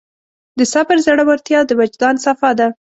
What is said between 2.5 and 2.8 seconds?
ده.